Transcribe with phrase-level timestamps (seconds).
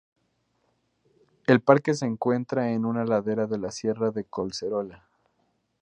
[1.45, 5.07] El parque se encuentra en una ladera de la sierra de Collserola.